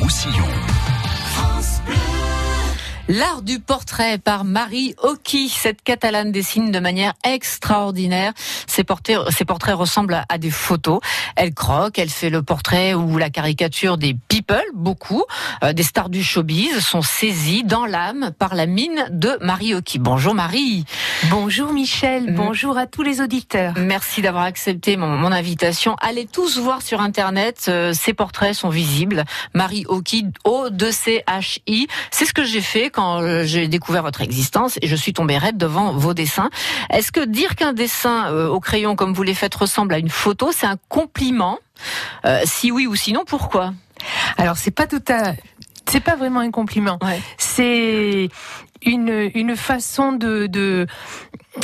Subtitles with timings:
[0.00, 0.77] Roussillon.
[3.10, 5.48] L'art du portrait par Marie Oki.
[5.48, 8.34] Cette catalane dessine de manière extraordinaire.
[8.66, 11.00] Ses portraits, ses portraits ressemblent à des photos.
[11.34, 15.24] Elle croque, elle fait le portrait ou la caricature des people, beaucoup.
[15.64, 19.98] Euh, des stars du showbiz sont saisies dans l'âme par la mine de Marie Oki.
[19.98, 20.84] Bonjour Marie.
[21.30, 23.72] Bonjour Michel, bonjour à tous les auditeurs.
[23.78, 25.96] Merci d'avoir accepté mon, mon, invitation.
[26.02, 29.24] Allez tous voir sur Internet, euh, ces portraits sont visibles.
[29.54, 31.86] Marie Oki, O-2-C-H-I.
[32.10, 35.38] C'est ce que j'ai fait quand euh, j'ai découvert votre existence et je suis tombée
[35.38, 36.50] raide devant vos dessins.
[36.90, 40.08] Est-ce que dire qu'un dessin euh, au crayon comme vous les faites ressemble à une
[40.08, 41.60] photo, c'est un compliment?
[42.24, 43.72] Euh, Si oui ou sinon, pourquoi?
[44.36, 45.34] Alors c'est pas tout à
[45.88, 46.98] c'est pas vraiment un compliment.
[47.00, 47.22] Ouais.
[47.38, 48.28] C'est
[48.84, 50.86] une, une façon de, de,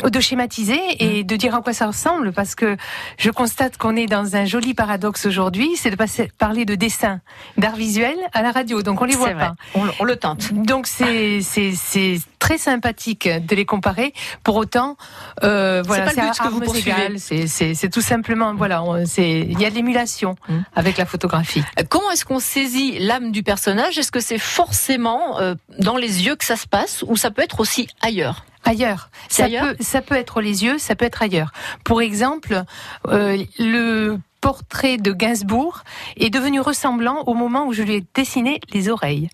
[0.03, 2.77] de schématiser et de dire à quoi ça ressemble parce que
[3.17, 7.21] je constate qu'on est dans un joli paradoxe aujourd'hui, c'est de passer, parler de dessin,
[7.57, 8.81] d'art visuel à la radio.
[8.81, 9.47] Donc on les voit vrai.
[9.47, 9.55] pas.
[9.75, 10.53] On, on, le tente.
[10.53, 14.13] Donc c'est, c'est, c'est très sympathique de les comparer.
[14.43, 14.97] Pour autant,
[15.43, 17.17] euh, voilà, c'est ce que vous poursuivez.
[17.17, 20.53] C'est, c'est, c'est tout simplement, voilà, c'est, il y a de l'émulation mmh.
[20.75, 21.63] avec la photographie.
[21.89, 23.97] Comment est-ce qu'on saisit l'âme du personnage?
[23.97, 27.41] Est-ce que c'est forcément euh, dans les yeux que ça se passe ou ça peut
[27.41, 29.09] être aussi ailleurs Ailleurs.
[29.29, 31.51] Ça ailleurs peut, ça peut être les yeux, ça peut être ailleurs.
[31.83, 32.63] Pour exemple,
[33.07, 35.83] euh, le portrait de Gainsbourg
[36.17, 39.29] est devenu ressemblant au moment où je lui ai dessiné les oreilles.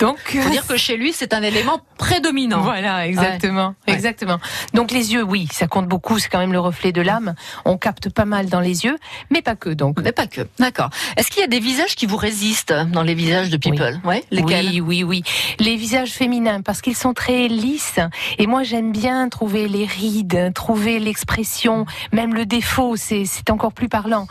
[0.00, 2.62] Donc, faut dire que chez lui, c'est un élément prédominant.
[2.62, 3.94] Voilà, exactement, ouais.
[3.94, 4.38] exactement.
[4.72, 6.18] Donc les yeux, oui, ça compte beaucoup.
[6.18, 7.34] C'est quand même le reflet de l'âme.
[7.66, 8.96] On capte pas mal dans les yeux,
[9.30, 9.68] mais pas que.
[9.68, 10.40] Donc, mais pas que.
[10.58, 10.88] D'accord.
[11.16, 14.00] Est-ce qu'il y a des visages qui vous résistent dans les visages de people?
[14.04, 14.66] Oui, ouais, lesquels?
[14.66, 15.22] Oui, oui, oui.
[15.58, 18.00] Les visages féminins, parce qu'ils sont très lisses.
[18.38, 22.96] Et moi, j'aime bien trouver les rides, trouver l'expression, même le défaut.
[22.96, 24.26] C'est encore plus parlant.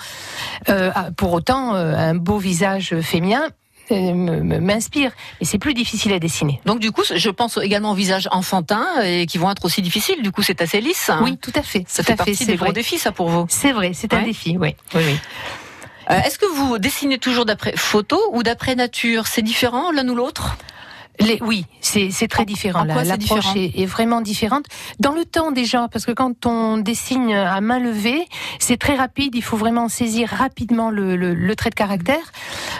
[0.67, 3.43] Euh, pour autant, un beau visage féminin
[3.91, 5.11] m'inspire.
[5.41, 6.61] Et c'est plus difficile à dessiner.
[6.65, 10.21] Donc du coup, je pense également aux visages enfantins et qui vont être aussi difficiles.
[10.21, 11.09] Du coup, c'est assez lisse.
[11.09, 11.85] Hein oui, tout à fait.
[11.87, 12.67] Ça tout fait à partie fait, des vrai.
[12.67, 13.45] gros défis, ça pour vous.
[13.49, 14.19] C'est vrai, c'est ouais.
[14.19, 14.75] un défi, oui.
[14.95, 15.15] oui, oui.
[16.09, 19.27] Euh, Est-ce que vous dessinez toujours d'après photo ou d'après nature?
[19.27, 20.57] C'est différent l'un ou l'autre?
[21.19, 22.83] Les, oui, c'est très différent.
[22.83, 24.65] L'approche est, est, vraiment différente.
[24.99, 28.25] Dans le temps déjà, parce que quand on dessine à main levée,
[28.59, 29.35] c'est très rapide.
[29.35, 32.31] Il faut vraiment saisir rapidement le, le, le trait de caractère.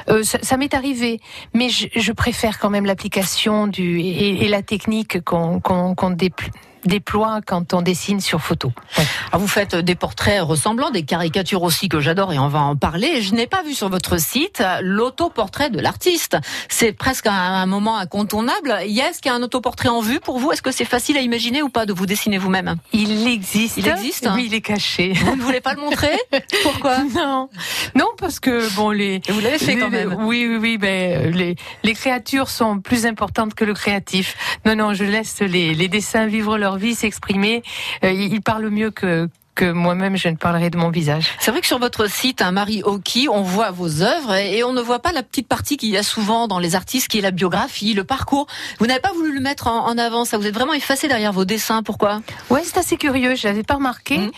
[0.10, 1.20] Euh, ça, ça m'est arrivé,
[1.54, 6.16] mais je, je, préfère quand même l'application du et, et, la technique qu'on qu qu
[6.16, 6.50] déploie
[6.86, 8.72] déploie quand on dessine sur photo.
[8.98, 9.04] Ouais.
[9.32, 12.76] Alors vous faites des portraits ressemblants, des caricatures aussi que j'adore et on va en
[12.76, 13.22] parler.
[13.22, 16.38] Je n'ai pas vu sur votre site l'autoportrait de l'artiste.
[16.70, 17.98] C'est presque un, un, moment
[18.30, 18.72] incontournable.
[18.84, 21.22] Est-ce qu'il y a un autoportrait en vue pour vous Est-ce que c'est facile à
[21.22, 22.76] imaginer ou pas de vous dessiner vous-même?
[22.94, 23.78] Il existe.
[23.78, 24.30] Il existe?
[24.36, 25.14] Oui, il est caché.
[25.14, 26.18] Vous ne voulez pas le montrer?
[26.64, 27.00] Pourquoi?
[27.16, 27.50] Non,
[27.96, 29.22] non parce que bon les.
[29.28, 30.16] Et vous l'avez fait les, quand même.
[30.26, 30.78] Oui, oui, oui.
[30.78, 34.60] Ben les les créatures sont plus importantes que le créatif.
[34.66, 37.64] Non, non, je laisse les les dessins vivre leur vie, s'exprimer.
[38.04, 39.28] Euh, ils parlent mieux que
[39.60, 41.32] que moi-même je ne parlerai de mon visage.
[41.38, 44.72] C'est vrai que sur votre site, un Marie Oki, on voit vos œuvres et on
[44.72, 47.22] ne voit pas la petite partie qu'il y a souvent dans les artistes, qui est
[47.22, 48.48] la biographie, le parcours.
[48.80, 51.34] Vous n'avez pas voulu le mettre en, en, avant, ça vous êtes vraiment effacé derrière
[51.34, 51.84] vos dessins.
[51.84, 52.22] Pourquoi?
[52.50, 53.36] Ouais, c'est assez curieux.
[53.36, 54.20] Je l'avais pas remarqué.
[54.20, 54.32] Mmh.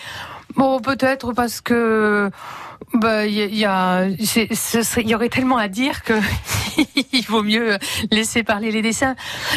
[0.56, 2.32] Bon, peut-être parce que
[2.96, 6.14] bah, il y, y, a, il y aurait tellement à dire que
[7.14, 7.78] il vaut mieux
[8.12, 9.16] laisser parler les dessins.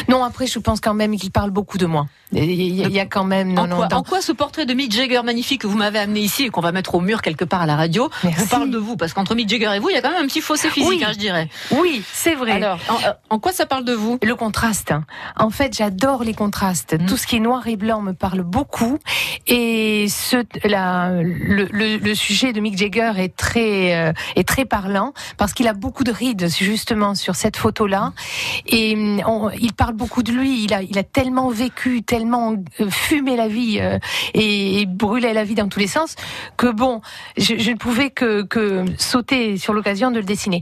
[0.09, 2.07] Non, après, je pense quand même qu'il parle beaucoup de moi.
[2.31, 3.53] Il y, a quand même.
[3.53, 3.97] Non, en, quoi, dans...
[3.97, 6.59] en quoi ce portrait de Mick Jagger magnifique que vous m'avez amené ici et qu'on
[6.59, 8.41] va mettre au mur quelque part à la radio Merci.
[8.41, 10.23] vous parle de vous Parce qu'entre Mick Jagger et vous, il y a quand même
[10.23, 11.03] un petit fossé physique, oui.
[11.05, 11.49] hein, je dirais.
[11.71, 12.53] Oui, c'est vrai.
[12.53, 14.17] Alors, en, en, quoi ça parle de vous?
[14.21, 14.93] Le contraste.
[15.37, 16.99] En fait, j'adore les contrastes.
[16.99, 17.05] Mmh.
[17.05, 18.97] Tout ce qui est noir et blanc me parle beaucoup.
[19.47, 24.65] Et ce, la, le, le, le sujet de Mick Jagger est très, euh, est très
[24.65, 28.13] parlant parce qu'il a beaucoup de rides justement sur cette photo-là.
[28.65, 28.95] Et
[29.27, 30.63] on, il parle beaucoup de lui.
[30.63, 33.99] Il a, il a tellement vécu, tellement euh, fumé la vie euh,
[34.33, 36.15] et, et, brûlé la vie dans tous les sens
[36.57, 37.01] que bon,
[37.37, 40.61] je, ne pouvais que, que sauter sur l'occasion de le dessiner.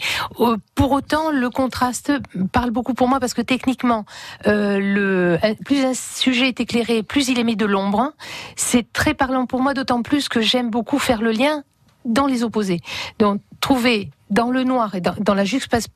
[0.75, 2.11] Pour autant, le contraste
[2.51, 4.05] parle beaucoup pour moi parce que techniquement,
[4.47, 8.13] euh, le, plus un sujet est éclairé, plus il émet de l'ombre.
[8.55, 11.63] C'est très parlant pour moi, d'autant plus que j'aime beaucoup faire le lien
[12.05, 12.81] dans les opposés.
[13.19, 15.93] Donc, trouver dans le noir et dans, dans la juxtaposition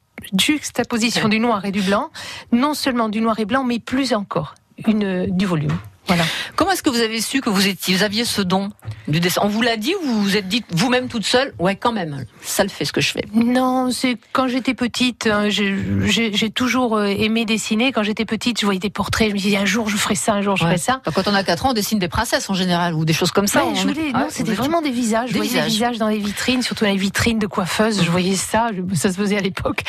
[1.25, 1.29] ouais.
[1.29, 2.09] du noir et du blanc,
[2.51, 4.55] non seulement du noir et blanc, mais plus encore,
[4.87, 5.77] une, du volume.
[6.07, 6.23] Voilà.
[6.55, 8.69] Comment est-ce que vous avez su que vous étiez, vous aviez ce don
[9.07, 9.41] du dessin?
[9.43, 12.25] On vous l'a dit ou vous vous êtes dit vous-même toute seule Ouais, quand même,
[12.41, 13.25] ça le fait ce que je fais.
[13.33, 17.91] Non, c'est quand j'étais petite, hein, j'ai toujours euh, aimé dessiner.
[17.91, 20.33] Quand j'étais petite, je voyais des portraits, je me disais un jour je ferai ça,
[20.33, 20.69] un jour je ouais.
[20.69, 21.01] ferai ça.
[21.13, 23.47] Quand on a 4 ans, on dessine des princesses en général ou des choses comme
[23.47, 23.65] ça.
[23.65, 25.29] Ouais, je voulais, non, c'était vraiment des visages.
[25.29, 25.65] Des je voyais visages.
[25.65, 28.03] des visages dans les vitrines, surtout dans les vitrines de coiffeuses.
[28.03, 29.83] Je voyais ça, ça se faisait à l'époque.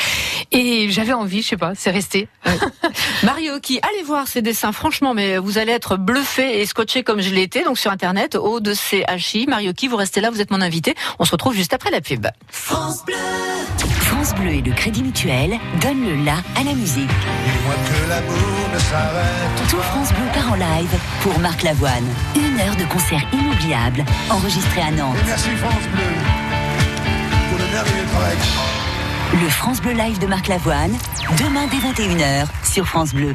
[0.50, 2.29] Et j'avais envie, je sais pas, c'est resté.
[3.23, 7.21] Mario qui, allez voir ces dessins, franchement, mais vous allez être bluffé et scotché comme
[7.21, 9.45] je été, donc sur internet, au de CHI.
[9.47, 10.95] Mario qui, vous restez là, vous êtes mon invité.
[11.19, 12.27] On se retrouve juste après la pub.
[12.49, 13.15] France Bleu.
[14.01, 17.11] France Bleu et le Crédit Mutuel donnent le la à la musique.
[19.69, 22.07] Tout France Bleu part en live pour Marc Lavoine.
[22.35, 25.17] Une heure de concert inoubliable, enregistré à Nantes.
[25.27, 26.05] merci France Bleu
[27.51, 28.37] pour le merveilleux travail.
[29.43, 30.97] Le France Bleu Live de Marc Lavoine,
[31.39, 33.35] demain dès 21h sur France Bleu.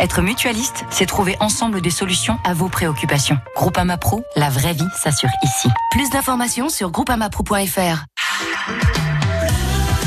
[0.00, 3.36] Être mutualiste, c'est trouver ensemble des solutions à vos préoccupations.
[3.54, 5.68] Groupama Pro, la vraie vie s'assure ici.
[5.90, 8.06] Plus d'informations sur groupamapro.fr.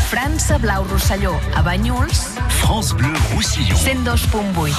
[0.09, 2.09] França Blau Rosselló, a Banyuls,
[2.49, 3.75] France Bleu Roussillon.
[3.75, 4.71] 102.8.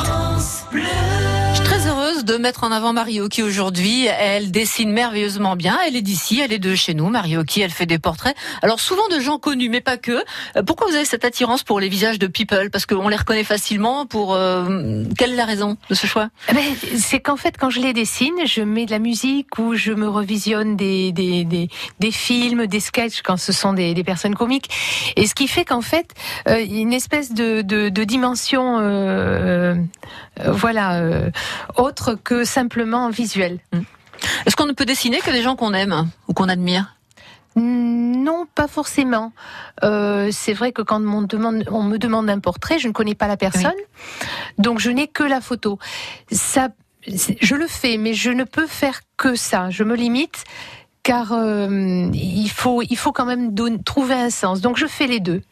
[0.72, 1.86] Je suis très
[2.24, 5.78] de mettre en avant Mario qui aujourd'hui, elle dessine merveilleusement bien.
[5.86, 7.08] Elle est d'ici, elle est de chez nous.
[7.08, 8.34] Mario qui, elle fait des portraits.
[8.62, 10.22] Alors souvent de gens connus, mais pas que.
[10.56, 12.70] Euh, Pourquoi vous avez cette attirance pour les visages de people?
[12.70, 14.06] Parce qu'on les reconnaît facilement.
[14.06, 16.30] Pour euh, quelle est la raison de ce choix?
[16.48, 16.62] Eh ben,
[16.96, 20.08] c'est qu'en fait, quand je les dessine, je mets de la musique ou je me
[20.08, 24.70] revisionne des, des, des, films, des sketchs quand ce sont des, des personnes comiques.
[25.16, 26.10] Et ce qui fait qu'en fait,
[26.48, 29.74] euh, une espèce de, de, dimension, euh,
[30.46, 31.30] voilà, euh,
[32.14, 33.60] autre que simplement visuelle.
[34.46, 36.96] Est-ce qu'on ne peut dessiner que des gens qu'on aime ou qu'on admire?
[37.56, 39.32] Non, pas forcément.
[39.84, 43.14] Euh, c'est vrai que quand on, demande, on me demande un portrait, je ne connais
[43.14, 43.72] pas la personne,
[44.58, 45.78] donc je n'ai que la photo.
[46.32, 46.70] Ça,
[47.06, 49.70] je le fais, mais je ne peux faire que ça.
[49.70, 50.42] Je me limite,
[51.04, 54.60] car euh, il faut, il faut quand même trouver un sens.
[54.60, 55.42] Donc je fais les deux.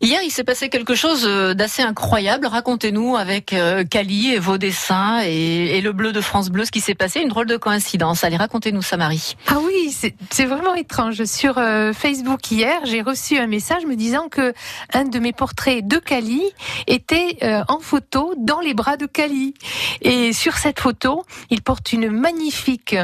[0.00, 2.46] Hier, il s'est passé quelque chose euh, d'assez incroyable.
[2.46, 6.80] Racontez-nous avec euh, Cali et vos dessins et, le bleu de France Bleu ce qui
[6.80, 7.20] s'est passé.
[7.20, 8.22] Une drôle de coïncidence.
[8.22, 9.36] Allez, racontez-nous ça, Marie.
[9.48, 9.92] Ah oui,
[10.30, 11.24] c'est vraiment étrange.
[11.24, 14.52] Sur euh, Facebook hier, j'ai reçu un message me disant que
[14.92, 16.42] un de mes portraits de Cali
[16.86, 19.54] était euh, en photo dans les bras de Cali.
[20.00, 22.96] Et sur cette photo, il porte une magnifique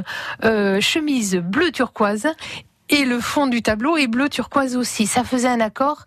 [0.45, 2.29] euh, chemise bleu turquoise.
[2.91, 5.07] Et le fond du tableau est bleu turquoise aussi.
[5.07, 6.05] Ça faisait un accord.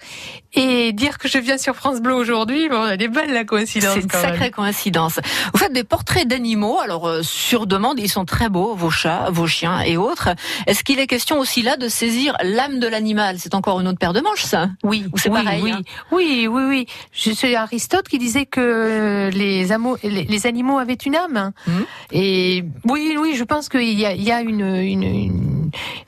[0.53, 3.93] Et dire que je viens sur France Bleu aujourd'hui, bon, elle est belle la coïncidence.
[3.95, 4.29] C'est une quand même.
[4.31, 5.19] sacrée coïncidence.
[5.53, 9.29] Vous faites des portraits d'animaux, alors euh, sur demande, ils sont très beaux, vos chats,
[9.31, 10.29] vos chiens et autres.
[10.67, 13.37] Est-ce qu'il est question aussi là de saisir l'âme de l'animal?
[13.39, 14.69] C'est encore une autre paire de manches, ça?
[14.83, 15.81] Oui, Ou c'est oui, pareil, oui, hein?
[16.11, 16.85] Oui, oui, oui.
[17.11, 21.51] Je- C'est Aristote qui disait que les, amo- les, les animaux avaient une âme.
[21.67, 21.85] Mhm.
[22.11, 25.56] Et oui, oui, je pense qu'il y a, il y a une, une- une-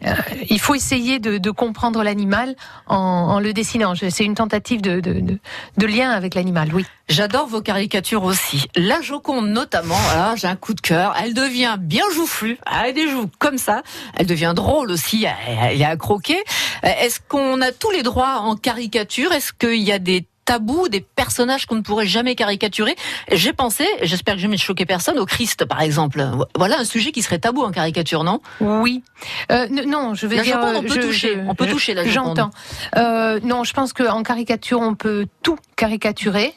[0.06, 0.14] euh,
[0.50, 2.56] il faut essayer de, comprendre l'animal
[2.88, 3.94] en, le dessinant.
[3.96, 5.40] C'est une tentative de,
[5.78, 6.70] lien avec l'animal.
[6.74, 6.86] Oui.
[7.08, 8.68] J'adore vos caricatures aussi.
[8.76, 11.16] La Joconde notamment, voilà, j'ai un coup de cœur.
[11.22, 13.82] Elle devient bien joufflue, elle a des joues comme ça.
[14.16, 16.38] Elle devient drôle aussi, elle elle est à croquer.
[16.84, 19.32] Euh, Est-ce qu'on a tous les droits en caricature?
[19.32, 22.96] Est-ce qu'il y a des tabous, des personnages qu'on ne pourrait jamais caricaturer
[23.32, 26.26] J'ai pensé, j'espère que je ne vais choquer personne, au Christ par exemple.
[26.58, 28.42] Voilà un sujet qui serait tabou en caricature, non?
[28.60, 29.04] Oui.
[29.52, 30.60] Euh, non, je veux La dire.
[30.60, 31.34] Joconde, on peut je- toucher.
[31.36, 32.38] je- On peut je- toucher la Joconde.
[32.38, 32.50] J'entends.
[32.98, 36.54] Euh, non, je pense qu'en caricature, on peut tout caricaturer.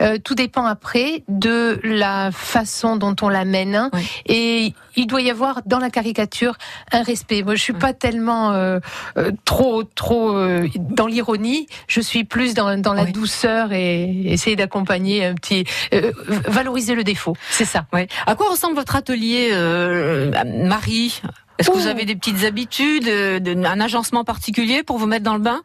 [0.00, 3.90] Euh, tout dépend après de la façon dont on l'amène.
[3.92, 4.08] Oui.
[4.26, 6.54] Et il doit y avoir dans la caricature
[6.92, 7.42] un respect.
[7.42, 8.78] Moi, je suis pas tellement euh,
[9.18, 11.66] euh, trop, trop euh, dans l'ironie.
[11.88, 13.12] Je suis plus dans, dans la Oui.
[13.12, 13.33] douceur
[13.72, 16.12] et essayer d'accompagner un petit, euh,
[16.46, 17.36] valoriser le défaut.
[17.50, 17.86] C'est ça.
[17.92, 18.08] Ouais.
[18.26, 20.30] À quoi ressemble votre atelier, euh,
[20.66, 21.20] Marie?
[21.58, 21.90] Est-ce que vous Ouh.
[21.90, 25.62] avez des petites habitudes, euh, un agencement particulier pour vous mettre dans le bain?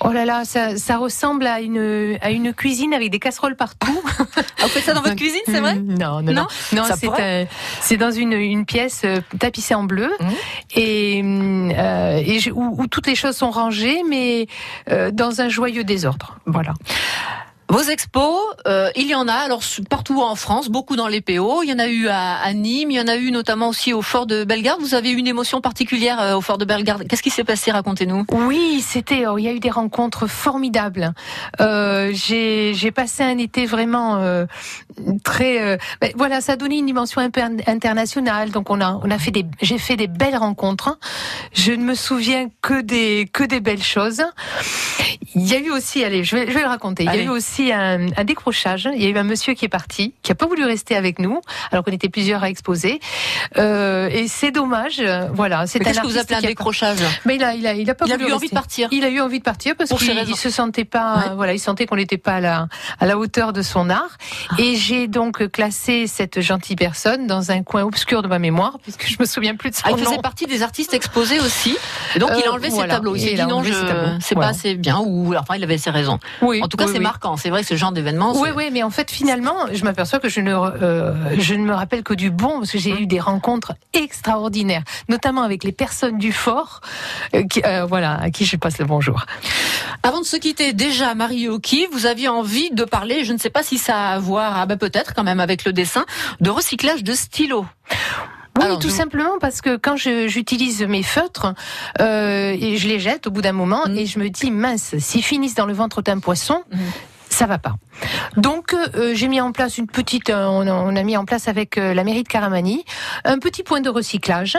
[0.00, 4.00] Oh là là, ça, ça ressemble à une, à une cuisine avec des casseroles partout.
[4.60, 5.74] Vous faites ça dans votre cuisine, c'est vrai?
[5.74, 6.32] Non, non, non.
[6.32, 6.46] Non?
[6.72, 6.84] Non,
[7.80, 10.30] c'est dans une, une pièce euh, tapissée en bleu Mhm.
[10.76, 14.46] et, euh, et où, où toutes les choses sont rangées, mais
[14.90, 16.38] euh, dans un joyeux désordre.
[16.46, 16.74] Voilà.
[17.68, 21.62] Vos expos, euh, il y en a alors partout en France, beaucoup dans les PO.
[21.62, 23.92] Il y en a eu à, à, Nîmes, il y en a eu notamment aussi
[23.92, 24.80] au fort de Bellegarde.
[24.80, 27.06] Vous avez eu une émotion particulière euh, au fort de Bellegarde.
[27.08, 28.26] Qu'est-ce qui s'est passé Racontez-nous.
[28.32, 29.26] Oui, c'était.
[29.26, 31.14] Oh, il y a eu des rencontres formidables.
[31.60, 34.46] Euh, J'ai passé un été vraiment euh,
[35.24, 35.62] très.
[35.62, 38.50] Euh, ben, voilà, ça a donné une dimension internationale.
[38.50, 39.46] Donc on a on a fait des.
[39.62, 40.98] J'ai fait des belles rencontres.
[41.54, 44.22] Je ne me souviens que des que des belles choses.
[45.34, 47.04] Il y a eu aussi, allez, je vais, je vais le raconter.
[47.04, 48.88] Il y a eu aussi un, un, décrochage.
[48.94, 51.18] Il y a eu un monsieur qui est parti, qui a pas voulu rester avec
[51.18, 51.40] nous,
[51.70, 53.00] alors qu'on était plusieurs à exposer.
[53.58, 55.02] Euh, et c'est dommage.
[55.32, 55.66] Voilà.
[55.66, 56.98] C'est qu'est-ce que vous appelez un décrochage?
[57.24, 58.88] Mais il a, il a, il a pas il voulu a eu envie de partir.
[58.90, 61.34] Il a eu envie de partir parce qu'il se sentait pas, ouais.
[61.36, 62.68] voilà, il sentait qu'on n'était pas à la,
[63.00, 64.18] à la hauteur de son art.
[64.50, 64.54] Ah.
[64.58, 69.06] Et j'ai donc classé cette gentille personne dans un coin obscur de ma mémoire, puisque
[69.06, 69.96] je me souviens plus de son ah, nom.
[69.98, 71.76] Il faisait partie des artistes exposés aussi.
[72.14, 72.94] Et donc Euh, il a enlevé voilà.
[72.94, 73.14] ses tableaux.
[73.16, 73.72] Il s'est dit non, je,
[74.20, 74.48] c'est Voilà.
[74.50, 74.98] pas assez bien.
[75.04, 76.18] Ou enfin, il avait ses raisons.
[76.42, 77.04] Oui, En tout cas, oui, c'est oui.
[77.04, 77.36] marquant.
[77.44, 78.32] C'est vrai que ce genre d'événement.
[78.40, 81.74] Oui, oui, mais en fait, finalement, je m'aperçois que je ne, euh, je ne me
[81.74, 86.16] rappelle que du bon, parce que j'ai eu des rencontres extraordinaires, notamment avec les personnes
[86.16, 86.80] du fort,
[87.34, 89.26] euh, qui, euh, voilà, à qui je passe le bonjour.
[90.02, 93.50] Avant de se quitter, déjà, Marie Oki, vous aviez envie de parler, je ne sais
[93.50, 96.06] pas si ça a à voir, ah ben peut-être quand même avec le dessin,
[96.40, 97.66] de recyclage de stylos.
[98.56, 101.52] Oui, Alors, tout je- simplement parce que quand j'utilise mes feutres
[102.00, 103.98] euh, et je les jette au bout d'un moment Mm.
[103.98, 106.76] et je me dis mince, s'ils finissent dans le ventre d'un poisson, Mm.
[107.34, 107.74] Ça va pas.
[108.36, 111.78] Donc euh, j'ai mis en place une petite, euh, on a, mis en place avec
[111.78, 112.84] euh, la mairie de Caramani
[113.24, 114.56] un petit point de recyclage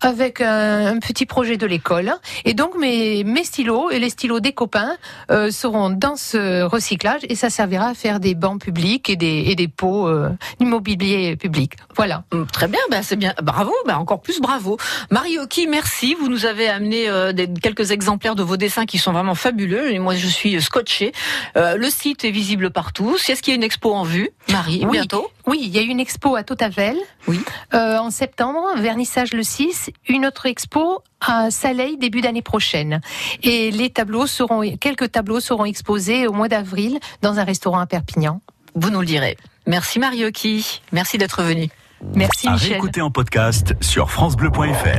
[0.00, 2.12] avec un, un petit projet de l'école
[2.44, 4.96] et donc mes mes stylos et les stylos des copains
[5.30, 9.44] euh, seront dans ce recyclage et ça servira à faire des bancs publics et des
[9.48, 11.72] et des pots euh, immobilier public.
[11.96, 12.24] Voilà.
[12.32, 13.34] Hum, Très bien, ben c'est bien.
[13.42, 14.76] Bravo, ben encore plus bravo.
[15.10, 16.14] Marie Oki, merci.
[16.18, 19.92] Vous nous avez amené euh, des, quelques exemplaires de vos dessins qui sont vraiment fabuleux.
[19.92, 21.12] Et moi, je suis scotché.
[21.56, 23.16] Euh, le site est visible partout.
[23.28, 24.92] Est-ce qu'il y a une expo en vue, Marie, Oui.
[24.98, 25.28] bientôt?
[25.48, 27.40] Oui, il y a une expo à Totavel Oui.
[27.74, 33.00] euh, en septembre, vernissage le 6, une autre expo à Saleil début d'année prochaine.
[33.42, 37.86] Et les tableaux seront, quelques tableaux seront exposés au mois d'avril dans un restaurant à
[37.86, 38.40] Perpignan.
[38.74, 39.36] Vous nous le direz.
[39.66, 40.80] Merci Marie Oki.
[40.92, 41.68] Merci d'être venue.
[42.14, 42.72] Merci À Michel.
[42.72, 44.96] réécouter en podcast sur FranceBleu.fr.